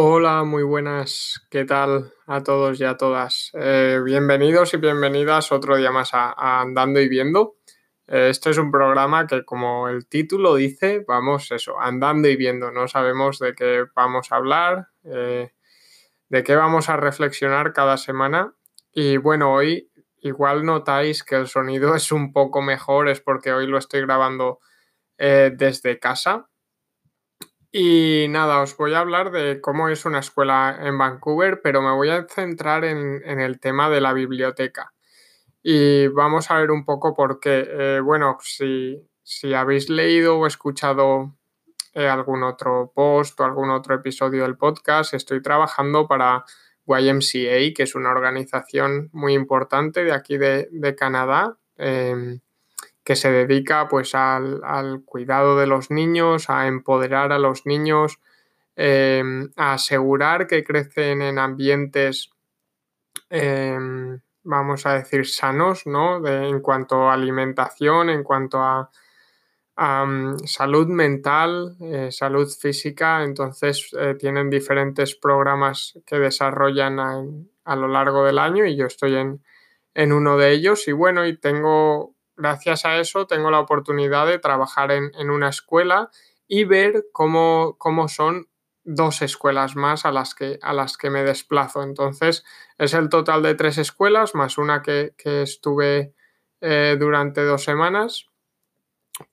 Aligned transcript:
Hola, 0.00 0.44
muy 0.44 0.62
buenas. 0.62 1.44
¿Qué 1.50 1.64
tal 1.64 2.12
a 2.28 2.44
todos 2.44 2.78
y 2.78 2.84
a 2.84 2.96
todas? 2.96 3.50
Eh, 3.54 4.00
bienvenidos 4.04 4.72
y 4.74 4.76
bienvenidas 4.76 5.50
otro 5.50 5.76
día 5.76 5.90
más 5.90 6.10
a, 6.14 6.60
Andando 6.60 7.00
y 7.00 7.08
Viendo. 7.08 7.56
Este 8.06 8.50
es 8.50 8.58
un 8.58 8.70
programa 8.70 9.26
que, 9.26 9.44
como 9.44 9.88
el 9.88 10.06
título 10.06 10.54
dice, 10.54 11.04
vamos 11.04 11.50
eso, 11.50 11.80
andando 11.80 12.28
y 12.28 12.36
viendo. 12.36 12.70
No 12.70 12.86
sabemos 12.86 13.40
de 13.40 13.56
qué 13.56 13.86
vamos 13.96 14.30
a 14.30 14.36
hablar, 14.36 14.86
eh, 15.02 15.50
de 16.28 16.44
qué 16.44 16.54
vamos 16.54 16.88
a 16.88 16.96
reflexionar 16.96 17.72
cada 17.72 17.96
semana. 17.96 18.54
Y 18.92 19.16
bueno, 19.16 19.52
hoy 19.52 19.90
igual 20.18 20.64
notáis 20.64 21.24
que 21.24 21.34
el 21.34 21.48
sonido 21.48 21.92
es 21.96 22.12
un 22.12 22.32
poco 22.32 22.62
mejor, 22.62 23.08
es 23.08 23.20
porque 23.20 23.52
hoy 23.52 23.66
lo 23.66 23.78
estoy 23.78 24.02
grabando 24.02 24.60
desde 25.18 25.98
casa 25.98 26.48
y 27.70 28.26
nada, 28.30 28.62
os 28.62 28.76
voy 28.76 28.94
a 28.94 29.00
hablar 29.00 29.30
de 29.30 29.60
cómo 29.60 29.88
es 29.90 30.06
una 30.06 30.20
escuela 30.20 30.78
en 30.80 30.96
Vancouver, 30.96 31.60
pero 31.62 31.82
me 31.82 31.92
voy 31.92 32.08
a 32.08 32.26
centrar 32.26 32.84
en, 32.84 33.22
el 33.40 33.60
tema 33.60 33.90
de 33.90 34.00
la 34.00 34.14
biblioteca. 34.14 34.94
Y 35.62 36.06
vamos 36.08 36.50
a 36.50 36.58
ver 36.58 36.70
un 36.70 36.84
poco 36.84 37.14
por 37.14 37.40
qué. 37.40 37.66
Eh, 37.68 38.00
bueno, 38.00 38.38
si, 38.40 39.06
habéis 39.54 39.90
leído 39.90 40.38
o 40.38 40.46
escuchado 40.46 41.36
eh, 41.92 42.08
algún 42.08 42.42
otro 42.42 42.92
post 42.94 43.38
o 43.40 43.44
algún 43.44 43.70
otro 43.70 43.94
episodio 43.96 44.44
del 44.44 44.56
podcast, 44.56 45.12
estoy 45.12 45.42
trabajando 45.42 46.08
para 46.08 46.44
YMCA, 46.86 47.74
que 47.74 47.82
es 47.82 47.94
una 47.94 48.10
organización 48.10 49.10
muy 49.12 49.34
importante 49.34 50.04
de 50.04 50.12
aquí 50.12 50.38
de, 50.38 50.94
Canadá. 50.96 51.58
Em, 51.76 52.40
que 53.08 53.16
se 53.16 53.32
dedica 53.32 53.88
pues 53.88 54.14
al, 54.14 54.60
cuidado 55.06 55.56
de 55.58 55.66
los 55.66 55.90
niños, 55.90 56.50
a 56.50 56.66
empoderar 56.66 57.32
a 57.32 57.38
los 57.38 57.64
niños, 57.64 58.20
em, 58.76 59.48
a 59.56 59.72
asegurar 59.72 60.46
que 60.46 60.62
crecen 60.62 61.22
en 61.22 61.38
ambientes, 61.38 62.30
em, 63.30 64.20
vamos 64.42 64.84
a 64.84 64.92
decir, 64.92 65.26
sanos, 65.26 65.86
¿no? 65.86 66.26
en 66.26 66.60
cuanto 66.60 67.08
a 67.08 67.14
alimentación, 67.14 68.10
en 68.10 68.22
cuanto 68.22 68.58
a, 68.58 68.90
mm, 70.04 70.40
salud 70.44 70.88
mental, 70.88 71.76
eh, 71.80 72.10
salud 72.12 72.46
física, 72.60 73.24
entonces 73.24 73.88
eh, 73.98 74.16
tienen 74.18 74.50
diferentes 74.50 75.14
programas 75.14 75.98
que 76.04 76.18
desarrollan 76.18 77.00
a, 77.64 77.76
lo 77.76 77.88
largo 77.88 78.26
del 78.26 78.38
año 78.38 78.66
y 78.66 78.76
yo 78.76 78.84
estoy 78.84 79.16
en, 79.16 79.42
en 79.94 80.12
uno 80.12 80.36
de 80.36 80.52
ellos 80.52 80.88
y 80.88 80.92
bueno, 80.92 81.26
y 81.26 81.38
tengo 81.38 82.17
gracias 82.38 82.84
a 82.84 82.98
eso 82.98 83.26
tengo 83.26 83.50
la 83.50 83.60
oportunidad 83.60 84.26
de 84.26 84.38
trabajar 84.38 84.92
en, 84.92 85.30
una 85.30 85.48
escuela 85.50 86.10
y 86.46 86.64
ver 86.64 87.06
cómo, 87.12 87.76
cómo, 87.78 88.08
son 88.08 88.48
dos 88.84 89.20
escuelas 89.20 89.76
más 89.76 90.06
a 90.06 90.12
las, 90.12 90.34
que, 90.34 90.58
a 90.62 90.72
las 90.72 90.96
que 90.96 91.10
me 91.10 91.24
desplazo. 91.24 91.82
Entonces 91.82 92.44
es 92.78 92.94
el 92.94 93.10
total 93.10 93.42
de 93.42 93.54
tres 93.54 93.76
escuelas 93.76 94.34
más 94.34 94.56
una 94.56 94.82
que, 94.82 95.12
estuve 95.24 96.14
eh, 96.60 96.96
durante 96.98 97.42
dos 97.42 97.64
semanas. 97.64 98.26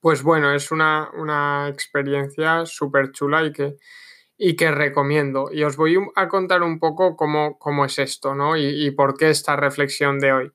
Pues 0.01 0.23
bueno, 0.23 0.53
es 0.53 0.71
una, 0.71 1.69
experiencia 1.69 2.65
súper 2.65 3.11
chula 3.11 3.43
y 3.45 3.53
que, 3.53 3.77
y 4.35 4.55
que 4.55 4.71
recomiendo. 4.71 5.49
Y 5.51 5.63
os 5.63 5.77
voy 5.77 5.97
a 6.15 6.27
contar 6.27 6.63
un 6.63 6.79
poco 6.79 7.15
cómo, 7.15 7.59
cómo 7.59 7.85
es 7.85 7.99
esto, 7.99 8.33
¿no? 8.33 8.57
y 8.57 8.89
por 8.91 9.15
qué 9.15 9.29
esta 9.29 9.55
reflexión 9.55 10.19
de 10.19 10.33
hoy. 10.33 10.54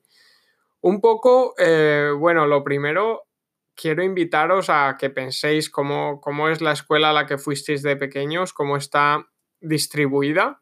Un 0.81 0.99
poco, 0.99 1.53
eh, 1.57 2.11
bueno, 2.17 2.47
lo 2.47 2.63
primero, 2.63 3.27
quiero 3.75 4.03
invitaros 4.03 4.69
a 4.69 4.97
que 4.99 5.09
penséis 5.09 5.69
cómo, 5.69 6.19
cómo, 6.21 6.49
es 6.49 6.61
la 6.61 6.71
escuela 6.71 7.11
a 7.11 7.13
la 7.13 7.25
que 7.27 7.37
fuisteis 7.37 7.83
de 7.83 7.95
pequeños, 7.95 8.51
cómo 8.51 8.77
está 8.77 9.27
distribuida. 9.59 10.61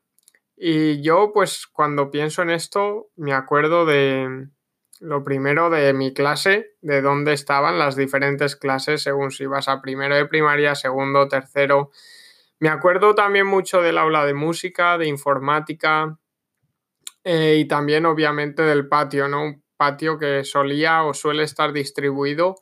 Y 0.57 1.01
yo, 1.01 1.31
pues, 1.33 1.67
cuando 1.67 2.11
pienso 2.11 2.41
en 2.41 2.49
esto, 2.49 3.09
me 3.15 3.33
acuerdo 3.33 3.85
de 3.85 4.49
lo 4.99 5.23
primero 5.23 5.69
de 5.69 5.93
mi 5.93 6.13
clase, 6.13 6.75
de 6.81 7.01
dónde 7.01 7.31
estaban 7.31 7.79
las 7.79 7.95
diferentes 7.95 8.57
clases 8.57 9.03
según 9.03 9.31
si 9.31 9.43
ibas 9.43 9.69
a 9.69 9.81
primero 9.81 10.15
de 10.15 10.25
primaria, 10.25 10.75
segundo, 10.75 11.29
tercero. 11.29 11.91
Me 12.59 12.67
acuerdo 12.67 13.15
también 13.15 13.47
mucho 13.47 13.81
del 13.81 13.97
aula 13.97 14.25
de 14.25 14.33
música, 14.33 14.97
de 14.97 15.07
informática 15.07 16.19
eh, 17.23 17.57
y 17.59 17.65
también, 17.65 18.05
obviamente, 18.05 18.63
del 18.63 18.89
patio, 18.89 19.29
¿no? 19.29 19.61
Patio 19.79 20.19
que 20.19 20.43
solía 20.43 21.03
o 21.03 21.13
suele 21.13 21.43
estar 21.43 21.71
distribuido 21.71 22.55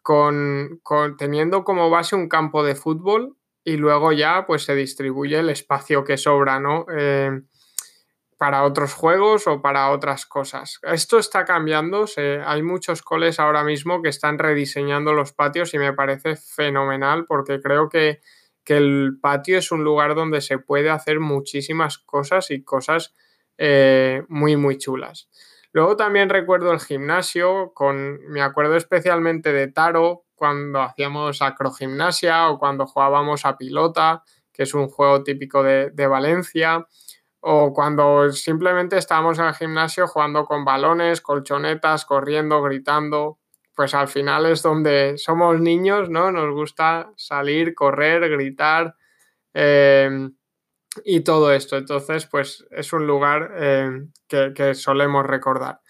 con, 0.00 0.80
teniendo 1.18 1.62
como 1.62 1.90
base 1.90 2.16
un 2.16 2.26
campo 2.26 2.64
de 2.64 2.74
fútbol 2.74 3.36
y 3.62 3.76
luego 3.76 4.12
ya 4.12 4.46
pues 4.46 4.64
se 4.64 4.74
distribuye 4.74 5.38
el 5.38 5.50
espacio 5.50 6.04
que 6.04 6.16
sobra, 6.16 6.60
¿no? 6.60 6.86
Eh, 6.90 7.42
para 8.38 8.64
otros 8.64 8.94
juegos 8.94 9.46
o 9.46 9.60
para 9.60 9.90
otras 9.90 10.24
cosas. 10.24 10.80
Esto 10.82 11.18
está 11.18 11.44
cambiando, 11.44 12.06
hay 12.44 12.62
muchos 12.62 13.02
coles 13.02 13.38
ahora 13.38 13.62
mismo 13.62 14.00
que 14.02 14.08
están 14.08 14.38
rediseñando 14.38 15.12
los 15.12 15.32
patios 15.32 15.74
y 15.74 15.78
me 15.78 15.92
parece 15.92 16.36
fenomenal 16.36 17.26
porque 17.26 17.60
creo 17.60 17.88
que, 17.88 18.20
el 18.66 19.18
patio 19.20 19.58
es 19.58 19.70
un 19.70 19.84
lugar 19.84 20.14
donde 20.14 20.40
se 20.40 20.58
puede 20.58 20.88
hacer 20.88 21.20
muchísimas 21.20 21.98
cosas 21.98 22.50
y 22.50 22.64
cosas 22.64 23.14
eh, 23.58 24.22
muy, 24.28 24.56
muy 24.56 24.78
chulas. 24.78 25.28
Luego 25.74 25.96
también 25.96 26.28
recuerdo 26.28 26.72
el 26.72 26.78
gimnasio, 26.78 27.72
con, 27.74 28.20
me 28.28 28.42
acuerdo 28.42 28.76
especialmente 28.76 29.52
de 29.52 29.66
Taro, 29.66 30.24
cuando 30.36 30.80
hacíamos 30.80 31.42
acrogimnasia 31.42 32.48
o 32.48 32.60
cuando 32.60 32.86
jugábamos 32.86 33.44
a 33.44 33.56
pilota, 33.58 34.22
que 34.52 34.62
es 34.62 34.72
un 34.72 34.86
juego 34.86 35.24
típico 35.24 35.64
de, 35.64 36.06
Valencia, 36.06 36.86
o 37.40 37.72
cuando 37.72 38.30
simplemente 38.30 38.96
estábamos 38.96 39.40
en 39.40 39.46
el 39.46 39.54
gimnasio 39.54 40.06
jugando 40.06 40.44
con 40.44 40.64
balones, 40.64 41.20
colchonetas, 41.20 42.04
corriendo, 42.04 42.62
gritando, 42.62 43.40
pues 43.74 43.94
al 43.94 44.06
final 44.06 44.46
es 44.46 44.62
donde 44.62 45.18
somos 45.18 45.60
niños, 45.60 46.08
¿no? 46.08 46.30
Nos 46.30 46.54
gusta 46.54 47.10
salir, 47.16 47.74
correr, 47.74 48.30
gritar. 48.30 48.94
Eh, 49.52 50.28
y 51.04 51.20
todo 51.20 51.52
esto. 51.52 51.76
Entonces, 51.76 52.26
pues 52.26 52.64
es 52.70 52.92
un 52.92 53.06
lugar 53.06 53.52
eh, 53.56 54.06
que, 54.28 54.74
solemos 54.74 55.26
recordar. 55.26 55.80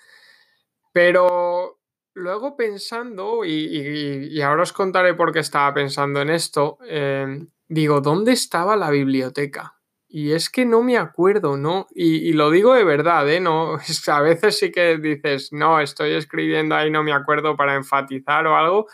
Pero 0.93 1.81
luego 2.15 2.57
pensando, 2.57 3.45
y, 3.45 4.41
ahora 4.41 4.63
os 4.63 4.73
contaré 4.73 5.15
por 5.15 5.33
qué 5.33 5.41
estaba 5.41 5.75
pensando 5.75 6.21
en 6.21 6.31
esto, 6.31 6.79
eh, 6.89 7.47
digo, 7.69 8.01
¿dónde 8.01 8.33
estaba 8.33 8.77
la 8.77 8.91
biblioteca? 8.91 9.75
Y 10.09 10.31
es 10.31 10.49
que 10.49 10.65
no 10.65 10.83
me 10.83 10.97
acuerdo, 10.97 11.57
¿no? 11.57 11.89
Y, 11.93 12.33
lo 12.35 12.51
digo 12.51 12.75
de 12.75 12.85
verdad, 12.85 13.29
¿eh? 13.29 13.41
No, 13.41 13.79
a 14.07 14.21
veces 14.21 14.59
sí 14.59 14.71
que 14.71 14.97
dices, 14.99 15.53
no, 15.53 15.81
estoy 15.81 16.13
escribiendo 16.13 16.77
ahí, 16.77 16.91
no 16.91 17.03
me 17.03 17.13
acuerdo 17.13 17.57
para 17.57 17.75
enfatizar 17.75 18.47
o 18.47 18.57
algo, 18.57 18.87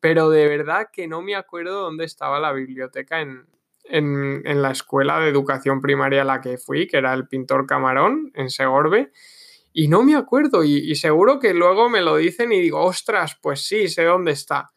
pero 0.00 0.28
de 0.28 0.46
verdad 0.46 0.88
que 0.92 1.08
no 1.08 1.22
me 1.22 1.34
acuerdo 1.34 1.80
dónde 1.80 2.04
estaba 2.04 2.40
la 2.40 2.52
biblioteca 2.52 3.20
en, 3.20 3.46
en, 3.88 4.42
la 4.62 4.70
escuela 4.70 5.20
de 5.20 5.28
educación 5.28 5.80
primaria 5.80 6.22
a 6.22 6.24
la 6.24 6.40
que 6.40 6.58
fui, 6.58 6.86
que 6.86 6.98
era 6.98 7.14
el 7.14 7.28
pintor 7.28 7.66
Camarón, 7.66 8.30
en 8.34 8.50
Segorbe, 8.50 9.12
y 9.72 9.88
no 9.88 10.02
me 10.02 10.16
acuerdo, 10.16 10.64
y, 10.64 10.94
seguro 10.94 11.38
que 11.38 11.52
luego 11.52 11.88
me 11.88 12.00
lo 12.00 12.16
dicen 12.16 12.52
y 12.52 12.60
digo, 12.60 12.82
ostras, 12.82 13.38
pues 13.42 13.66
sí, 13.66 13.88
sé 13.88 14.04
dónde 14.04 14.32
está. 14.32 14.70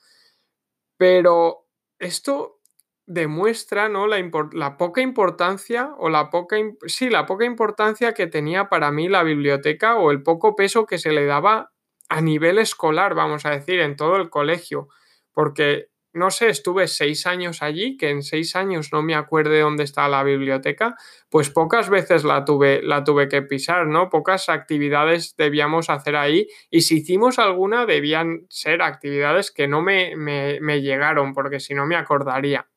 Pero 0.97 1.67
esto 1.99 2.59
demuestra 3.05 3.89
¿no? 3.89 4.07
la, 4.07 4.17
la, 4.51 4.77
poca 4.77 5.01
importancia 5.01 5.93
o 5.97 6.09
la 6.09 6.29
poca, 6.29 6.57
sí, 6.85 7.09
la 7.09 7.25
poca 7.25 7.45
importancia 7.45 8.13
que 8.13 8.27
tenía 8.27 8.69
para 8.69 8.91
mí 8.91 9.07
la 9.07 9.23
biblioteca 9.23 9.95
o 9.97 10.11
el 10.11 10.21
poco 10.21 10.55
peso 10.55 10.85
que 10.85 10.97
se 10.97 11.11
le 11.11 11.25
daba 11.25 11.71
a 12.09 12.21
nivel 12.21 12.57
escolar, 12.57 13.15
vamos 13.15 13.45
a 13.45 13.51
decir, 13.51 13.79
en 13.79 13.95
todo 13.95 14.17
el 14.17 14.29
colegio. 14.29 14.89
Porque 15.31 15.89
no 16.19 16.29
sé, 16.29 16.49
estuve 16.49 16.87
seis 16.87 17.25
años 17.25 17.63
allí, 17.63 17.97
que 17.97 18.09
en 18.09 18.21
seis 18.21 18.55
años 18.55 18.89
no 18.91 19.01
me 19.01 19.15
acuerde 19.15 19.61
dónde 19.61 19.83
está 19.83 20.07
la 20.07 20.21
biblioteca, 20.23 20.95
pues 21.29 21.49
pocas 21.49 21.89
veces 21.89 22.23
la 22.25 22.45
tuve, 22.45 22.83
la 22.83 23.03
tuve 23.03 23.29
que 23.29 23.41
pisar, 23.41 23.87
¿no? 23.87 24.09
Pocas 24.09 24.49
actividades 24.49 25.35
debíamos 25.37 25.89
hacer 25.89 26.15
ahí 26.15 26.47
y 26.69 26.81
si 26.81 26.97
hicimos 26.97 27.39
alguna 27.39 27.85
debían 27.85 28.45
ser 28.49 28.81
actividades 28.81 29.51
que 29.51 29.67
no 29.67 29.81
me, 29.81 30.15
me, 30.15 30.81
llegaron, 30.81 31.33
porque 31.33 31.59
si 31.59 31.73
no 31.73 31.85
me 31.85 31.95
acordaría. 31.95 32.67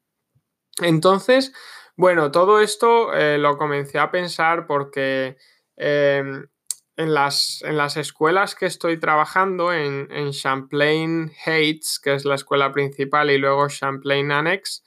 Entonces, 0.81 1.53
bueno, 1.97 2.31
todo 2.31 2.61
esto 2.61 3.13
eh, 3.13 3.39
lo 3.39 3.59
comencé 3.59 3.99
a 3.99 4.11
pensar 4.11 4.67
porque 4.67 5.37
em, 5.77 6.47
en 6.97 7.15
las, 7.15 7.63
en 7.63 7.77
las 7.77 7.97
escuelas 7.97 8.55
que 8.55 8.67
estoy 8.67 8.99
trabajando, 8.99 9.73
en, 9.73 10.31
Champlain 10.31 11.33
Heights, 11.47 11.99
que 12.03 12.15
es 12.15 12.25
la 12.25 12.35
escuela 12.35 12.73
principal, 12.73 13.31
y 13.31 13.39
luego 13.39 13.69
Champlain 13.69 14.31
Annex, 14.31 14.85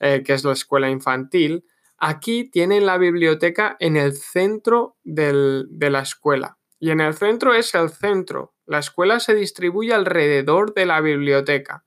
eh, 0.00 0.22
que 0.24 0.34
es 0.34 0.44
la 0.44 0.52
escuela 0.52 0.90
infantil, 0.90 1.64
aquí 1.98 2.50
tienen 2.50 2.86
la 2.86 2.98
biblioteca 2.98 3.76
en 3.80 3.96
el 3.96 4.12
centro 4.16 4.96
de 5.02 5.90
la 5.90 6.00
escuela. 6.00 6.58
Y 6.78 6.90
en 6.90 7.00
el 7.00 7.14
centro 7.14 7.54
es 7.54 7.74
el 7.74 7.90
centro. 7.90 8.54
La 8.66 8.78
escuela 8.78 9.20
se 9.20 9.34
distribuye 9.34 9.92
alrededor 9.92 10.74
de 10.74 10.86
la 10.86 11.00
biblioteca. 11.00 11.84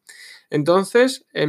Entonces, 0.49 1.25
eh, 1.33 1.47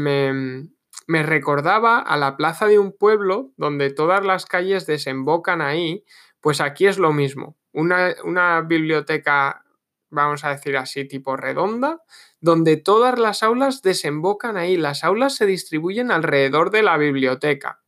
me 1.07 1.23
recordaba 1.23 2.01
a 2.01 2.17
la 2.17 2.37
plaza 2.37 2.67
de 2.67 2.79
un 2.79 2.93
pueblo 2.93 3.53
donde 3.57 3.91
todas 3.91 4.25
las 4.25 4.47
calles 4.47 4.87
desembocan 4.87 5.61
ahí, 5.61 6.05
pues 6.41 6.61
aquí 6.61 6.87
es 6.87 6.99
lo 6.99 7.13
mismo. 7.13 7.57
Una, 7.77 8.63
biblioteca, 8.63 9.63
vamos 10.09 10.45
a 10.45 10.51
decir 10.51 10.77
así, 10.79 11.07
tipo 11.07 11.37
redonda, 11.37 12.03
donde 12.41 12.79
todas 12.79 13.19
las 13.19 13.43
aulas 13.43 13.83
desembocan 13.83 14.57
ahí. 14.57 14.77
Las 14.77 15.05
aulas 15.05 15.35
se 15.35 15.45
distribuyen 15.45 16.11
alrededor 16.11 16.71
de 16.71 16.83
la 16.83 16.97
biblioteca. 16.97 17.81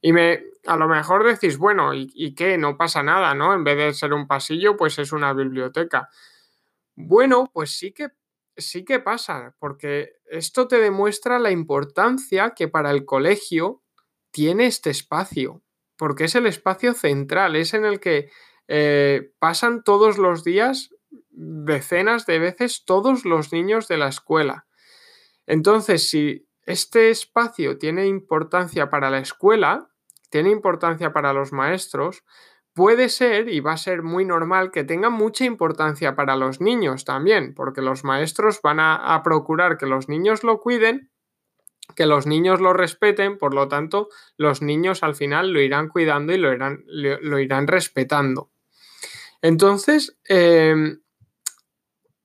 Y 0.00 0.12
me, 0.12 0.42
a 0.66 0.76
lo 0.76 0.88
mejor 0.88 1.24
decís, 1.24 1.56
bueno, 1.56 1.94
¿y, 1.94 2.10
¿y, 2.14 2.34
qué? 2.34 2.58
No 2.58 2.76
pasa 2.76 3.02
nada, 3.02 3.34
¿no? 3.34 3.54
En 3.54 3.62
vez 3.62 3.76
de 3.76 3.94
ser 3.94 4.12
un 4.12 4.26
pasillo, 4.26 4.76
pues 4.76 4.98
es 4.98 5.12
una 5.12 5.32
biblioteca. 5.32 6.08
Bueno, 6.96 7.48
pues 7.52 7.78
sí 7.78 7.92
que 7.92 8.08
sí 8.58 8.84
que 8.84 8.98
pasa, 8.98 9.54
porque 9.58 10.16
esto 10.26 10.68
te 10.68 10.78
demuestra 10.78 11.38
la 11.38 11.50
importancia 11.50 12.54
que 12.56 12.68
para 12.68 12.90
el 12.90 13.04
colegio 13.04 13.82
tiene 14.30 14.66
este 14.66 14.90
espacio, 14.90 15.62
porque 15.96 16.24
es 16.24 16.34
el 16.34 16.46
espacio 16.46 16.92
central, 16.92 17.56
es 17.56 17.72
en 17.74 17.84
el 17.84 18.00
que 18.00 18.30
eh, 18.68 19.32
pasan 19.38 19.82
todos 19.82 20.18
los 20.18 20.44
días, 20.44 20.94
decenas 21.30 22.26
de 22.26 22.38
veces, 22.38 22.84
todos 22.84 23.24
los 23.24 23.52
niños 23.52 23.88
de 23.88 23.96
la 23.96 24.08
escuela. 24.08 24.66
Entonces, 25.46 26.08
si 26.08 26.48
este 26.66 27.10
espacio 27.10 27.78
tiene 27.78 28.06
importancia 28.06 28.90
para 28.90 29.10
la 29.10 29.18
escuela, 29.18 29.88
tiene 30.30 30.50
importancia 30.50 31.12
para 31.12 31.32
los 31.32 31.52
maestros, 31.52 32.24
puede 32.78 33.08
ser 33.08 33.48
y 33.48 33.58
va 33.58 33.72
a 33.72 33.76
ser 33.76 34.02
muy 34.04 34.24
normal 34.24 34.70
que 34.70 34.84
tenga 34.84 35.10
mucha 35.10 35.44
importancia 35.44 36.14
para 36.14 36.36
los 36.36 36.60
niños 36.60 37.04
también, 37.04 37.54
porque 37.54 37.82
los 37.82 38.04
maestros 38.04 38.60
van 38.62 38.78
a, 38.78 39.20
procurar 39.24 39.78
que 39.78 39.86
los 39.86 40.08
niños 40.08 40.44
lo 40.44 40.60
cuiden, 40.60 41.10
que 41.96 42.06
los 42.06 42.26
niños 42.26 42.60
lo 42.60 42.74
respeten, 42.74 43.36
por 43.36 43.52
lo 43.52 43.66
tanto, 43.66 44.10
los 44.36 44.62
niños 44.62 45.02
al 45.02 45.16
final 45.16 45.52
lo 45.52 45.60
irán 45.60 45.88
cuidando 45.88 46.32
y 46.32 46.38
lo 46.38 46.52
irán, 46.52 46.84
lo, 46.86 47.38
irán 47.40 47.66
respetando. 47.66 48.52
Entonces, 49.42 50.18
em, 50.24 51.00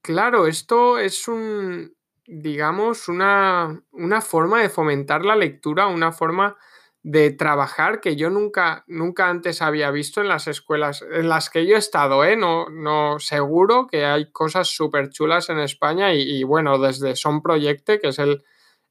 claro, 0.01 0.47
esto 0.47 0.97
es 0.99 1.27
un, 1.27 1.95
digamos, 2.25 3.07
una, 3.07 3.83
una 3.91 4.21
forma 4.21 4.61
de 4.61 4.69
fomentar 4.69 5.25
la 5.25 5.35
lectura, 5.35 5.87
una 5.87 6.11
forma 6.11 6.57
de 7.03 7.31
trabajar 7.31 7.99
que 7.99 8.15
yo 8.15 8.29
nunca, 8.29 8.85
nunca 8.87 9.27
antes 9.27 9.61
había 9.61 9.91
visto 9.91 10.21
en 10.21 10.29
las 10.29 10.47
escuelas 10.47 11.03
en 11.11 11.27
las 11.27 11.49
que 11.49 11.65
yo 11.65 11.75
he 11.75 11.79
estado, 11.79 12.23
¿eh? 12.23 12.37
No, 12.37 12.69
no 12.69 13.19
seguro 13.19 13.87
que 13.87 14.05
hay 14.05 14.31
cosas 14.31 14.69
súper 14.69 15.09
chulas 15.09 15.49
en 15.49 15.59
España 15.59 16.13
y, 16.13 16.43
bueno, 16.45 16.79
desde 16.79 17.17
Son 17.17 17.41
Proyecte, 17.41 17.99
que 17.99 18.07
es 18.07 18.19
el, 18.19 18.43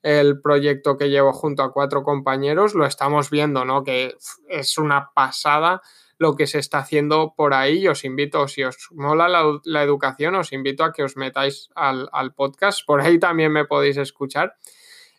el, 0.02 0.42
proyecto 0.42 0.98
que 0.98 1.08
llevo 1.08 1.32
junto 1.32 1.62
a 1.62 1.72
cuatro 1.72 2.02
compañeros, 2.02 2.74
lo 2.74 2.84
estamos 2.84 3.30
viendo, 3.30 3.64
¿no? 3.64 3.82
Que 3.82 4.14
es 4.48 4.76
una 4.76 5.10
pasada 5.14 5.80
lo 6.22 6.36
que 6.36 6.46
se 6.46 6.58
está 6.58 6.78
haciendo 6.78 7.34
por 7.36 7.52
ahí. 7.52 7.86
Os 7.86 8.04
invito, 8.04 8.48
si 8.48 8.64
os 8.64 8.88
mola 8.92 9.28
la, 9.28 9.82
educación, 9.82 10.34
os 10.36 10.52
invito 10.52 10.84
a 10.84 10.92
que 10.92 11.02
os 11.02 11.18
metáis 11.18 11.68
al, 11.74 12.08
al 12.12 12.34
podcast. 12.34 12.80
Por 12.86 13.02
ahí 13.02 13.18
también 13.18 13.52
me 13.52 13.66
podéis 13.66 13.98
escuchar 13.98 14.56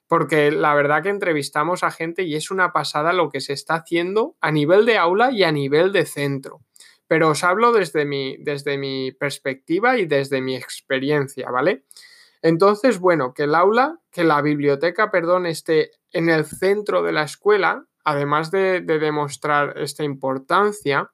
porque 0.07 0.51
la 0.51 0.75
verdad 0.75 1.01
que 1.01 1.09
entrevistamos 1.09 1.83
a 1.83 1.89
gente 1.89 2.21
y 2.21 2.35
es 2.35 2.51
una 2.51 2.71
pasada 2.71 3.13
lo 3.13 3.29
que 3.29 3.41
se 3.41 3.53
está 3.53 3.75
haciendo 3.75 4.35
a 4.41 4.51
nivel 4.51 4.85
de 4.85 4.97
aula 4.97 5.31
y 5.31 5.43
a 5.43 5.51
nivel 5.51 5.91
de 5.91 6.05
centro. 6.05 6.61
Pero 7.07 7.29
os 7.29 7.43
hablo 7.43 7.71
desde 7.71 8.05
mi, 8.05 8.37
desde 8.37 8.77
mi 8.77 9.11
perspectiva 9.11 9.97
y 9.97 10.05
desde 10.05 10.39
mi 10.39 10.55
experiencia, 10.55 11.49
¿vale? 11.49 11.85
Entonces, 12.43 12.99
bueno, 12.99 13.33
que 13.33 13.43
el 13.43 13.55
aula, 13.55 14.01
que 14.11 14.23
la 14.23 14.41
biblioteca, 14.41 15.09
perdón, 15.09 15.45
esté 15.45 15.91
en 16.11 16.29
el 16.29 16.45
centro 16.45 17.01
de 17.01 17.11
la 17.11 17.23
escuela, 17.23 17.87
además 18.03 18.51
de, 18.51 18.81
demostrar 18.81 19.77
esta 19.77 20.03
importancia, 20.03 21.11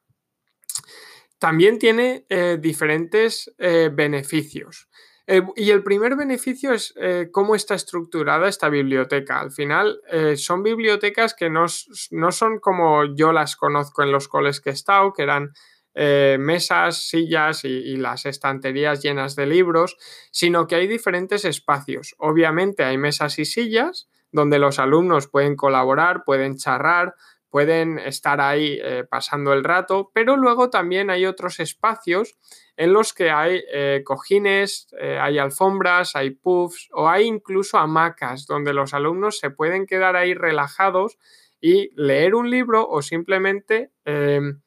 también 1.38 1.78
tiene 1.78 2.26
eh, 2.28 2.58
diferentes 2.60 3.52
eh, 3.58 3.90
beneficios. 3.92 4.88
Eh, 5.26 5.42
y 5.56 5.70
el 5.70 5.82
primer 5.82 6.16
beneficio 6.16 6.72
es 6.72 6.92
cómo 7.30 7.54
está 7.54 7.74
estructurada 7.74 8.48
esta 8.48 8.68
biblioteca. 8.68 9.38
Al 9.38 9.52
final, 9.52 10.00
son 10.34 10.64
bibliotecas 10.64 11.34
que 11.34 11.48
no, 11.48 11.68
son 11.68 12.58
como 12.58 13.04
yo 13.14 13.32
las 13.32 13.54
conozco 13.54 14.02
en 14.02 14.10
los 14.10 14.26
coles 14.26 14.60
que 14.60 14.70
he 14.70 14.72
estado, 14.72 15.12
que 15.12 15.22
eran 15.22 15.52
mesas, 15.94 17.08
sillas 17.08 17.64
y, 17.64 17.96
las 17.96 18.26
estanterías 18.26 19.02
llenas 19.02 19.36
de 19.36 19.46
libros, 19.46 19.96
sino 20.32 20.66
que 20.66 20.74
hay 20.74 20.88
diferentes 20.88 21.44
espacios. 21.44 22.16
Obviamente 22.18 22.82
hay 22.82 22.98
mesas 22.98 23.38
y 23.38 23.44
sillas 23.44 24.09
donde 24.32 24.58
los 24.58 24.78
alumnos 24.78 25.28
pueden 25.28 25.56
colaborar, 25.56 26.24
pueden 26.24 26.56
charrar, 26.56 27.14
pueden 27.48 27.98
estar 27.98 28.40
ahí 28.40 28.78
pasando 29.10 29.52
el 29.52 29.64
rato, 29.64 30.12
pero 30.14 30.36
luego 30.36 30.70
también 30.70 31.10
hay 31.10 31.26
otros 31.26 31.58
espacios 31.58 32.36
en 32.80 32.94
los 32.94 33.12
que 33.12 33.30
hay 33.30 33.62
eh, 33.70 34.00
cojines, 34.06 34.88
eh, 34.98 35.18
hay 35.20 35.36
alfombras, 35.36 36.16
hay 36.16 36.30
puffs 36.30 36.88
o 36.92 37.10
hay 37.10 37.26
incluso 37.26 37.76
hamacas 37.76 38.46
donde 38.46 38.72
los 38.72 38.94
alumnos 38.94 39.38
se 39.38 39.50
pueden 39.50 39.84
quedar 39.84 40.16
ahí 40.16 40.32
relajados 40.32 41.18
y 41.60 41.90
leer 41.94 42.34
un 42.34 42.48
libro 42.48 42.88
o 42.88 43.02
simplemente 43.02 43.92
em, 44.06 44.62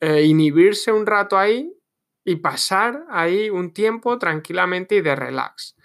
eh, 0.00 0.22
inhibirse 0.22 0.90
un 0.90 1.04
rato 1.04 1.36
ahí 1.36 1.70
y 2.24 2.36
pasar 2.36 3.04
ahí 3.10 3.50
un 3.50 3.74
tiempo 3.74 4.16
tranquilamente 4.16 4.94
y 4.94 5.02
de 5.02 5.14
relax, 5.14 5.76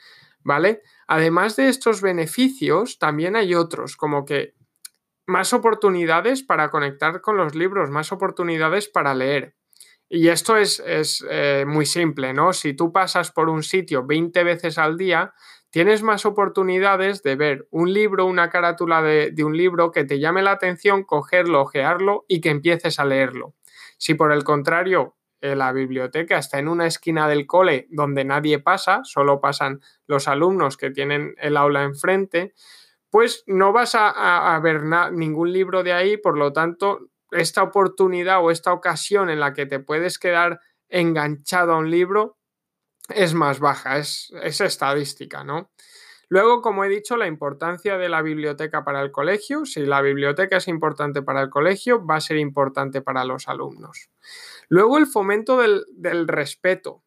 ¿vale? 0.44 0.82
Además 1.08 1.56
de 1.56 1.70
estos 1.70 2.02
beneficios, 2.02 3.00
también 3.00 3.36
hay 3.36 3.56
otros, 3.56 3.96
como 3.96 4.26
que 4.26 4.54
más 5.26 5.54
oportunidades 5.54 6.44
para 6.44 6.70
conectar 6.70 7.22
con 7.22 7.38
los 7.38 7.56
libros, 7.56 7.90
más 7.90 8.12
oportunidades 8.12 8.90
para 8.90 9.16
leer. 9.16 9.56
Y 10.10 10.28
esto 10.28 10.58
es, 10.58 10.84
eh, 11.30 11.66
muy 11.68 11.86
simple, 11.86 12.34
¿no? 12.34 12.54
Si 12.54 12.74
tú 12.74 12.92
pasas 12.92 13.32
por 13.32 13.50
un 13.50 13.64
sitio 13.64 14.06
20 14.06 14.44
veces 14.44 14.78
al 14.78 14.98
día, 14.98 15.34
tienes 15.72 16.04
más 16.04 16.26
oportunidades 16.28 17.24
de 17.24 17.36
ver 17.36 17.68
un 17.72 17.92
libro, 17.92 18.26
una 18.26 18.52
carátula 18.52 19.02
de, 19.02 19.34
un 19.44 19.58
libro 19.58 19.92
que 19.92 20.04
te 20.04 20.20
llame 20.20 20.44
la 20.44 20.52
atención, 20.52 21.04
cogerlo, 21.04 21.62
ojearlo 21.62 22.26
y 22.28 22.42
que 22.42 22.50
empieces 22.52 23.00
a 23.00 23.06
leerlo. 23.06 23.56
Si 23.98 24.14
por 24.14 24.32
el 24.32 24.44
contrario 24.44 25.16
la 25.44 25.74
biblioteca 25.74 26.38
está 26.38 26.58
en 26.60 26.70
una 26.70 26.88
esquina 26.88 27.28
del 27.28 27.46
cole 27.46 27.88
donde 27.90 28.24
nadie 28.24 28.60
pasa, 28.60 29.02
solo 29.04 29.42
pasan 29.42 29.82
los 30.08 30.28
alumnos 30.28 30.78
que 30.78 30.90
tienen 30.90 31.36
el 31.38 31.58
aula 31.58 31.84
enfrente, 31.84 32.54
pues 33.10 33.44
no 33.46 33.74
vas 33.74 33.92
a, 33.94 34.60
ver 34.64 34.84
ningún 35.12 35.52
libro 35.52 35.84
de 35.84 35.94
ahí, 35.94 36.18
por 36.18 36.38
lo 36.38 36.54
tanto 36.54 37.10
esta 37.32 37.62
oportunidad 37.62 38.44
o 38.44 38.52
esta 38.52 38.74
ocasión 38.74 39.30
en 39.30 39.40
la 39.40 39.54
que 39.54 39.66
te 39.66 39.80
puedes 39.80 40.18
quedar 40.18 40.62
enganchado 40.90 41.74
a 41.74 41.78
un 41.78 41.92
libro 41.92 42.38
es 43.10 43.34
más 43.34 43.60
baja, 43.60 43.98
es, 43.98 44.32
estadística, 44.42 45.44
¿no? 45.44 45.72
Luego, 46.30 46.62
como 46.62 46.84
he 46.84 46.90
dicho, 46.90 47.18
la 47.18 47.28
importancia 47.28 47.98
de 47.98 48.10
la 48.10 48.22
biblioteca 48.22 48.84
para 48.84 49.02
el 49.02 49.12
colegio. 49.12 49.66
Si 49.66 49.86
la 49.86 50.02
biblioteca 50.02 50.58
es 50.58 50.68
importante 50.68 51.22
para 51.22 51.42
el 51.42 51.50
colegio, 51.50 52.06
va 52.06 52.16
a 52.16 52.22
ser 52.22 52.38
importante 52.38 53.02
para 53.02 53.26
los 53.26 53.48
alumnos. 53.48 54.10
Luego, 54.70 54.98
el 54.98 55.08
fomento 55.08 55.58
del, 55.58 56.28
respeto. 56.28 57.04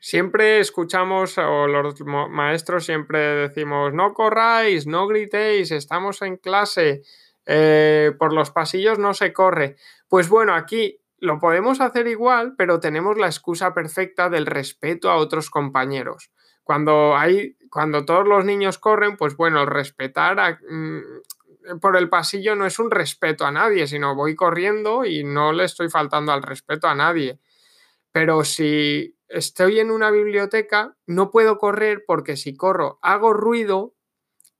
Siempre 0.00 0.60
escuchamos, 0.60 1.36
o 1.38 1.66
los 1.66 2.00
maestros 2.30 2.86
siempre 2.86 3.18
decimos, 3.18 3.92
no 3.92 4.14
corráis, 4.14 4.86
no 4.86 5.06
gritéis, 5.06 5.70
estamos 5.70 6.22
en 6.22 6.38
clase, 6.38 7.02
eh, 7.44 8.12
por 8.18 8.32
los 8.32 8.50
pasillos 8.50 8.98
no 8.98 9.12
se 9.12 9.32
corre. 9.32 9.76
Pues 10.08 10.28
bueno, 10.28 10.54
aquí 10.54 11.02
lo 11.18 11.38
podemos 11.38 11.80
hacer 11.80 12.08
igual, 12.08 12.54
pero 12.56 12.80
tenemos 12.80 13.16
la 13.16 13.26
excusa 13.26 13.74
perfecta 13.74 14.28
del 14.28 14.44
respeto 14.44 15.08
a 15.10 15.16
otros 15.16 15.50
compañeros. 15.50 16.32
Cuando 16.64 17.16
hay, 17.16 17.56
cuando 17.72 18.04
todos 18.04 18.28
los 18.28 18.44
niños 18.44 18.76
corren, 18.76 19.16
pues 19.16 19.34
bueno, 19.34 19.64
respetar 19.64 20.58
mm, 20.68 21.78
por 21.80 21.96
el 21.96 22.10
pasillo 22.10 22.54
no 22.54 22.66
es 22.66 22.78
un 22.78 22.90
respeto 22.90 23.46
a 23.46 23.50
nadie, 23.50 23.86
sino 23.86 24.14
voy 24.14 24.34
corriendo 24.34 25.06
y 25.06 25.24
no 25.24 25.54
le 25.54 25.64
estoy 25.64 25.88
faltando 25.88 26.32
al 26.32 26.42
respeto 26.42 26.86
a 26.86 26.94
nadie. 26.94 27.40
Pero 28.12 28.44
si 28.44 29.16
estoy 29.26 29.80
en 29.80 29.90
una 29.90 30.10
biblioteca, 30.10 30.98
no 31.06 31.30
puedo 31.30 31.56
correr 31.56 32.04
porque 32.06 32.36
si 32.36 32.54
corro 32.54 32.98
hago 33.00 33.32
ruido 33.32 33.94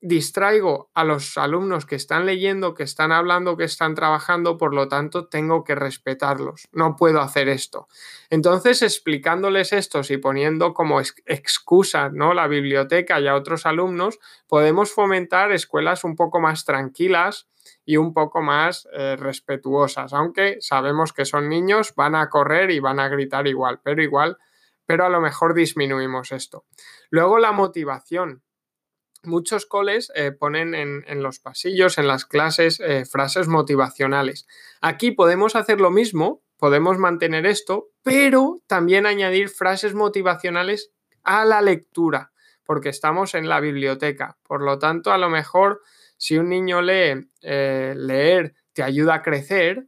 distraigo 0.02 0.90
a 0.94 1.04
los 1.04 1.38
alumnos 1.38 1.86
que 1.86 1.94
están 1.94 2.26
leyendo, 2.26 2.74
que 2.74 2.82
están 2.82 3.12
hablando, 3.12 3.56
que 3.56 3.64
están 3.64 3.94
trabajando, 3.94 4.58
por 4.58 4.74
lo 4.74 4.88
tanto 4.88 5.28
tengo 5.28 5.62
que 5.62 5.76
respetarlos. 5.76 6.66
No 6.72 6.96
puedo 6.96 7.20
hacer 7.20 7.48
esto. 7.48 7.86
Entonces, 8.28 8.82
explicándoles 8.82 9.72
esto 9.72 10.00
y 10.08 10.16
poniendo 10.16 10.74
como 10.74 11.00
excusa 11.00 12.10
¿no? 12.10 12.34
la 12.34 12.48
biblioteca 12.48 13.20
y 13.20 13.28
a 13.28 13.36
otros 13.36 13.64
alumnos, 13.64 14.18
podemos 14.48 14.92
fomentar 14.92 15.52
escuelas 15.52 16.02
un 16.02 16.16
poco 16.16 16.40
más 16.40 16.64
tranquilas 16.64 17.46
y 17.84 17.96
un 17.96 18.12
poco 18.12 18.42
más 18.42 18.88
eh, 18.92 19.14
respetuosas, 19.16 20.12
aunque 20.12 20.56
sabemos 20.60 21.12
que 21.12 21.24
son 21.24 21.48
niños, 21.48 21.94
van 21.94 22.16
a 22.16 22.28
correr 22.28 22.72
y 22.72 22.80
van 22.80 22.98
a 22.98 23.08
gritar 23.08 23.46
igual, 23.46 23.80
pero 23.84 24.02
igual, 24.02 24.36
pero 24.84 25.06
a 25.06 25.08
lo 25.08 25.20
mejor 25.20 25.54
disminuimos 25.54 26.32
esto. 26.32 26.64
Luego 27.08 27.38
la 27.38 27.52
motivación 27.52 28.42
muchos 29.24 29.66
coles 29.66 30.10
eh, 30.14 30.32
ponen 30.32 30.74
en, 30.74 31.22
los 31.22 31.38
pasillos, 31.38 31.98
en 31.98 32.06
las 32.06 32.24
clases, 32.24 32.80
eh, 32.80 33.04
frases 33.04 33.48
motivacionales. 33.48 34.46
Aquí 34.80 35.12
podemos 35.12 35.56
hacer 35.56 35.80
lo 35.80 35.90
mismo, 35.90 36.42
podemos 36.58 36.98
mantener 36.98 37.46
esto, 37.46 37.88
pero 38.02 38.60
también 38.66 39.06
añadir 39.06 39.48
frases 39.48 39.94
motivacionales 39.94 40.90
a 41.22 41.44
la 41.44 41.60
lectura, 41.60 42.32
porque 42.64 42.88
estamos 42.88 43.34
en 43.34 43.48
la 43.48 43.60
biblioteca. 43.60 44.38
Por 44.42 44.62
lo 44.62 44.78
tanto, 44.78 45.12
a 45.12 45.18
lo 45.18 45.28
mejor 45.28 45.80
si 46.16 46.38
un 46.38 46.48
niño 46.48 46.82
lee, 46.82 47.28
eh, 47.42 47.94
leer 47.96 48.54
te 48.72 48.82
ayuda 48.82 49.14
a 49.14 49.22
crecer, 49.22 49.86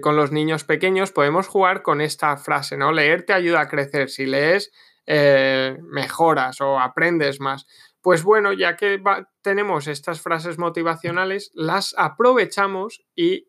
con 0.00 0.14
los 0.14 0.30
niños 0.30 0.62
pequeños 0.62 1.10
podemos 1.10 1.48
jugar 1.48 1.82
con 1.82 2.00
esta 2.00 2.36
frase, 2.36 2.76
¿no? 2.76 2.92
Leer 2.92 3.24
te 3.26 3.32
ayuda 3.32 3.62
a 3.62 3.68
crecer. 3.68 4.10
Si 4.10 4.24
lees, 4.24 4.70
eh, 5.06 5.78
mejoras 5.82 6.60
o 6.60 6.78
aprendes 6.78 7.40
más. 7.40 7.66
Pues 8.00 8.22
bueno, 8.22 8.52
ya 8.52 8.76
que 8.76 9.02
tenemos 9.42 9.88
estas 9.88 10.20
frases 10.20 10.58
motivacionales, 10.58 11.50
las 11.54 11.94
aprovechamos 11.98 13.04
y 13.14 13.48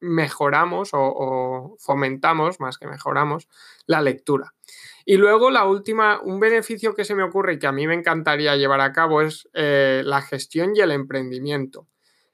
mejoramos 0.00 0.90
o, 0.92 1.76
fomentamos, 1.78 2.58
más 2.60 2.76
que 2.78 2.88
mejoramos, 2.88 3.48
la 3.86 4.02
lectura. 4.02 4.54
Y 5.04 5.16
luego 5.16 5.50
la 5.50 5.64
última, 5.64 6.20
un 6.20 6.40
beneficio 6.40 6.94
que 6.94 7.04
se 7.04 7.14
me 7.14 7.22
ocurre 7.22 7.54
y 7.54 7.58
que 7.58 7.68
a 7.68 7.72
mí 7.72 7.86
me 7.86 7.94
encantaría 7.94 8.56
llevar 8.56 8.80
a 8.80 8.92
cabo 8.92 9.22
es 9.22 9.48
eh, 9.54 10.02
la 10.04 10.20
gestión 10.20 10.72
y 10.74 10.80
el 10.80 10.90
emprendimiento. 10.90 11.86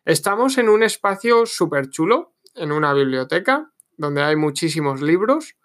Estamos 0.05 0.57
en 0.57 0.71
un 0.71 0.83
espacio 0.83 1.45
súper 1.45 1.91
chulo, 1.91 2.35
en 2.55 2.73
una 2.73 2.95
biblioteca, 2.95 3.71
donde 3.99 4.23
hay 4.23 4.37
muchísimos 4.37 5.03
libros. 5.03 5.57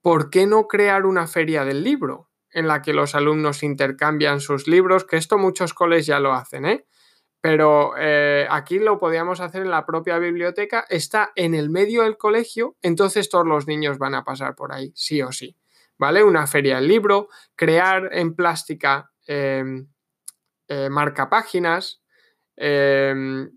¿Por 0.00 0.30
qué 0.30 0.46
no 0.46 0.68
crear 0.68 1.04
una 1.06 1.26
feria 1.26 1.64
del 1.64 1.82
libro? 1.82 2.29
En 2.52 2.66
la 2.68 2.82
que 2.82 2.92
los 2.92 3.14
alumnos 3.14 3.62
intercambian 3.62 4.40
sus 4.40 4.66
libros, 4.66 5.04
que 5.04 5.16
esto 5.16 5.38
muchos 5.38 5.74
coles 5.74 6.06
ya 6.06 6.20
lo 6.20 6.32
hacen, 6.32 6.66
¿eh? 6.66 6.86
Pero 7.40 7.94
eh, 7.96 8.46
aquí 8.50 8.78
lo 8.78 8.98
podíamos 8.98 9.40
hacer 9.40 9.62
en 9.62 9.70
la 9.70 9.86
propia 9.86 10.18
biblioteca, 10.18 10.84
está 10.90 11.32
en 11.36 11.54
el 11.54 11.70
medio 11.70 12.02
del 12.02 12.18
colegio, 12.18 12.76
entonces 12.82 13.30
todos 13.30 13.46
los 13.46 13.66
niños 13.66 13.98
van 13.98 14.14
a 14.14 14.24
pasar 14.24 14.54
por 14.54 14.72
ahí, 14.72 14.92
sí 14.94 15.22
o 15.22 15.32
sí, 15.32 15.56
¿vale? 15.96 16.22
Una 16.22 16.46
feria 16.46 16.76
del 16.76 16.88
libro, 16.88 17.28
crear 17.56 18.10
en 18.12 18.34
plástica 18.34 19.10
em, 19.26 19.88
eh, 20.68 20.90
marcapáginas, 20.90 22.02
em, 22.56 23.50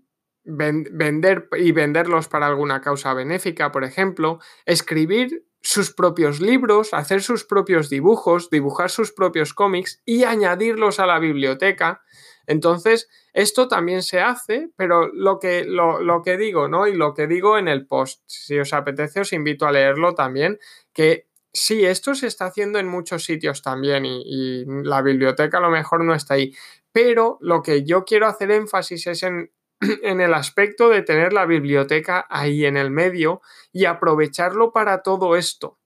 vender 0.44 1.48
y 1.56 1.72
venderlos 1.72 2.28
para 2.28 2.46
alguna 2.46 2.80
causa 2.80 3.14
benéfica, 3.14 3.72
por 3.72 3.84
ejemplo, 3.84 4.40
escribir 4.66 5.46
sus 5.64 5.94
propios 5.94 6.40
libros, 6.40 6.92
hacer 6.92 7.22
sus 7.22 7.44
propios 7.44 7.88
dibujos, 7.88 8.50
dibujar 8.50 8.90
sus 8.90 9.12
propios 9.12 9.54
cómics 9.54 10.02
y 10.04 10.24
añadirlos 10.24 11.00
a 11.00 11.06
la 11.06 11.18
biblioteca. 11.18 12.02
Entonces, 12.46 13.08
esto 13.32 13.66
también 13.66 14.02
se 14.02 14.20
hace, 14.20 14.68
pero 14.76 15.08
lo 15.08 15.38
que, 15.38 15.64
lo, 15.64 16.20
que 16.22 16.36
digo, 16.36 16.68
¿no? 16.68 16.86
Y 16.86 16.94
lo 16.94 17.14
que 17.14 17.26
digo 17.26 17.56
en 17.56 17.68
el 17.68 17.86
post, 17.86 18.22
si 18.26 18.58
os 18.58 18.74
apetece, 18.74 19.20
os 19.20 19.32
invito 19.32 19.66
a 19.66 19.72
leerlo 19.72 20.14
también, 20.14 20.58
que 20.92 21.28
sí, 21.50 21.86
esto 21.86 22.14
se 22.14 22.26
está 22.26 22.44
haciendo 22.44 22.78
en 22.78 22.86
muchos 22.86 23.24
sitios 23.24 23.62
también 23.62 24.04
y, 24.04 24.22
y 24.26 24.64
la 24.66 25.00
biblioteca 25.00 25.58
a 25.58 25.62
lo 25.62 25.70
mejor 25.70 26.04
no 26.04 26.14
está 26.14 26.34
ahí, 26.34 26.54
pero 26.92 27.38
lo 27.40 27.62
que 27.62 27.84
yo 27.84 28.04
quiero 28.04 28.26
hacer 28.26 28.50
énfasis 28.50 29.06
es 29.06 29.22
en 29.22 29.50
en 30.02 30.20
el 30.20 30.34
aspecto 30.34 30.88
de 30.88 31.02
tener 31.02 31.32
la 31.32 31.46
biblioteca 31.46 32.26
ahí 32.28 32.64
en 32.64 32.76
el 32.76 32.90
medio 32.90 33.40
y 33.72 33.84
aprovecharlo 33.84 34.72
para 34.72 35.02
todo 35.02 35.36
esto. 35.36 35.78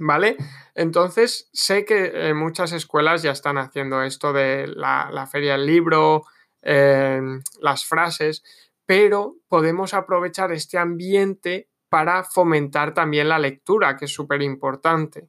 ¿Vale? 0.00 0.36
Entonces, 0.74 1.48
sé 1.52 1.84
que 1.84 2.10
eh, 2.12 2.34
muchas 2.34 2.72
escuelas 2.72 3.22
ya 3.22 3.30
están 3.30 3.58
haciendo 3.58 4.02
esto 4.02 4.32
de 4.32 4.66
la, 4.66 5.28
feria 5.30 5.52
del 5.52 5.66
libro, 5.66 6.24
em, 6.62 7.40
las 7.60 7.84
frases, 7.84 8.42
pero 8.86 9.36
podemos 9.48 9.94
aprovechar 9.94 10.50
este 10.50 10.78
ambiente 10.78 11.68
para 11.88 12.24
fomentar 12.24 12.92
también 12.92 13.28
la 13.28 13.38
lectura, 13.38 13.96
que 13.96 14.06
es 14.06 14.12
súper 14.12 14.42
importante. 14.42 15.28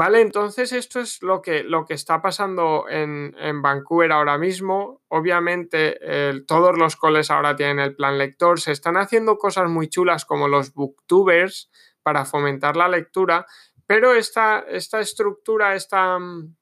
Vale, 0.00 0.22
entonces 0.22 0.72
esto 0.72 0.98
es 0.98 1.22
lo 1.22 1.42
que, 1.42 1.62
lo 1.62 1.84
que 1.84 1.92
está 1.92 2.22
pasando 2.22 2.86
en, 2.88 3.60
Vancouver 3.60 4.12
ahora 4.12 4.38
mismo. 4.38 5.02
Obviamente 5.08 6.00
todos 6.46 6.78
los 6.78 6.96
coles 6.96 7.30
ahora 7.30 7.54
tienen 7.54 7.80
el 7.80 7.94
plan 7.94 8.16
lector. 8.16 8.58
Se 8.58 8.72
están 8.72 8.96
haciendo 8.96 9.36
cosas 9.36 9.68
muy 9.68 9.90
chulas 9.90 10.24
como 10.24 10.48
los 10.48 10.72
booktubers 10.72 11.70
para 12.02 12.24
fomentar 12.24 12.78
la 12.78 12.88
lectura, 12.88 13.44
pero 13.86 14.14
esta, 14.14 14.64
esta 14.70 15.00
estructura, 15.00 15.74
esta 15.74 16.18
mm, 16.18 16.56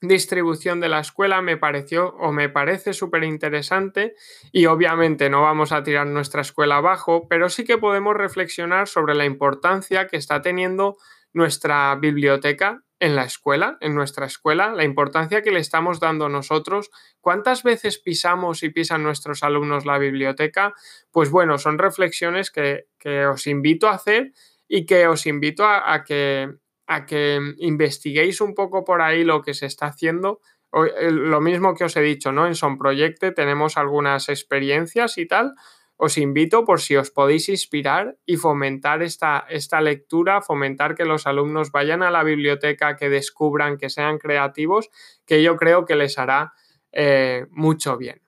distribución 0.00 0.80
de 0.80 0.88
la 0.88 0.98
escuela 0.98 1.40
me 1.40 1.56
pareció 1.56 2.08
o 2.16 2.32
me 2.32 2.48
parece 2.48 2.94
súper 2.94 3.22
interesante 3.22 4.16
y 4.50 4.66
obviamente 4.66 5.30
no 5.30 5.42
vamos 5.42 5.70
a 5.70 5.84
tirar 5.84 6.08
nuestra 6.08 6.40
escuela 6.40 6.78
abajo, 6.78 7.28
pero 7.28 7.48
sí 7.48 7.62
que 7.62 7.78
podemos 7.78 8.16
reflexionar 8.16 8.88
sobre 8.88 9.14
la 9.14 9.24
importancia 9.24 10.08
que 10.08 10.16
está 10.16 10.42
teniendo 10.42 10.96
nuestra 11.32 11.94
biblioteca 11.96 12.82
en 13.02 13.16
la 13.16 13.24
escuela, 13.24 13.78
en 13.80 13.96
nuestra 13.96 14.26
escuela, 14.26 14.72
la 14.72 14.84
importancia 14.84 15.42
que 15.42 15.50
le 15.50 15.58
estamos 15.58 15.98
dando 15.98 16.28
nosotros, 16.28 16.88
cuántas 17.20 17.64
veces 17.64 17.98
pisamos 17.98 18.62
y 18.62 18.70
pisan 18.70 19.02
nuestros 19.02 19.42
alumnos 19.42 19.84
la 19.84 19.98
biblioteca, 19.98 20.72
pues 21.10 21.28
bueno, 21.28 21.58
son 21.58 21.78
reflexiones 21.78 22.52
que, 22.52 22.86
os 23.26 23.48
invito 23.48 23.88
a 23.88 23.94
hacer 23.94 24.30
y 24.68 24.86
que 24.86 25.08
os 25.08 25.26
invito 25.26 25.64
a, 25.66 26.04
que, 26.04 26.48
a 26.86 27.04
que 27.04 27.40
investiguéis 27.58 28.40
un 28.40 28.54
poco 28.54 28.84
por 28.84 29.02
ahí 29.02 29.24
lo 29.24 29.42
que 29.42 29.54
se 29.54 29.66
está 29.66 29.86
haciendo. 29.86 30.40
Lo 30.70 31.40
mismo 31.40 31.74
que 31.74 31.84
os 31.84 31.96
he 31.96 32.02
dicho, 32.02 32.30
¿no? 32.30 32.46
En 32.46 32.54
Son 32.54 32.78
Proyecte 32.78 33.32
tenemos 33.32 33.76
algunas 33.76 34.28
experiencias 34.28 35.18
y 35.18 35.26
tal, 35.26 35.54
os 36.04 36.18
invito 36.18 36.64
por 36.64 36.80
si 36.80 36.96
os 36.96 37.12
podéis 37.12 37.48
inspirar 37.48 38.16
y 38.26 38.36
fomentar 38.36 39.04
esta, 39.04 39.46
esta, 39.48 39.80
lectura, 39.80 40.42
fomentar 40.42 40.96
que 40.96 41.04
los 41.04 41.28
alumnos 41.28 41.70
vayan 41.70 42.02
a 42.02 42.10
la 42.10 42.24
biblioteca, 42.24 42.96
que 42.96 43.08
descubran, 43.08 43.78
que 43.78 43.88
sean 43.88 44.18
creativos, 44.18 44.90
que 45.24 45.44
yo 45.44 45.54
creo 45.54 45.84
que 45.84 45.94
les 45.94 46.18
hará 46.18 46.54
eh, 46.90 47.46
mucho 47.50 47.96
bien. 47.98 48.20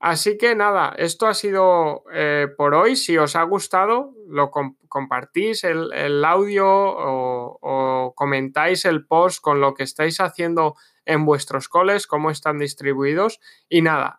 Así 0.00 0.38
que 0.38 0.54
nada, 0.54 0.94
esto 0.96 1.26
ha 1.26 1.34
sido 1.34 2.04
eh, 2.10 2.48
por 2.56 2.74
hoy. 2.74 2.96
Si 2.96 3.18
os 3.18 3.36
ha 3.36 3.42
gustado, 3.42 4.14
lo 4.28 4.50
compartís 4.88 5.62
el, 5.62 6.24
audio 6.24 6.66
o, 6.66 8.14
comentáis 8.16 8.86
el 8.86 9.06
post 9.06 9.42
con 9.42 9.60
lo 9.60 9.74
que 9.74 9.82
estáis 9.82 10.20
haciendo 10.20 10.74
en 11.04 11.26
vuestros 11.26 11.68
coles, 11.68 12.06
cómo 12.06 12.30
están 12.30 12.58
distribuidos. 12.58 13.40
Y 13.68 13.82
nada, 13.82 14.18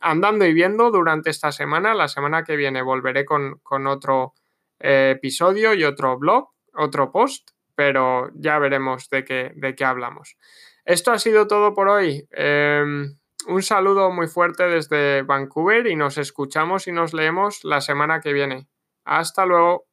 andando 0.00 0.44
y 0.44 0.52
viendo 0.52 0.90
durante 0.90 1.30
esta 1.30 1.52
semana, 1.52 1.94
la 1.94 2.08
semana 2.08 2.44
que 2.44 2.56
viene 2.56 2.82
volveré 2.82 3.24
con, 3.24 3.86
otro 3.86 4.34
eh, 4.78 5.14
episodio 5.16 5.72
y 5.72 5.84
otro 5.84 6.18
blog, 6.18 6.50
otro 6.74 7.10
post, 7.10 7.52
pero 7.74 8.28
ya 8.34 8.58
veremos 8.58 9.08
de 9.08 9.24
qué, 9.24 9.52
de 9.56 9.74
qué 9.74 9.86
hablamos. 9.86 10.36
Esto 10.84 11.12
ha 11.12 11.18
sido 11.18 11.46
todo 11.46 11.74
por 11.74 11.88
hoy. 11.88 12.26
Em, 12.30 13.17
un 13.48 13.62
saludo 13.62 14.10
muy 14.12 14.28
fuerte 14.28 14.64
desde 14.64 15.22
Vancouver 15.22 15.86
y 15.88 15.96
nos 15.96 16.18
escuchamos 16.18 16.86
y 16.86 16.92
nos 16.92 17.12
leemos 17.14 17.64
la 17.64 17.80
semana 17.80 18.20
que 18.20 18.32
viene. 18.32 18.68
Hasta 19.04 19.46
luego. 19.46 19.87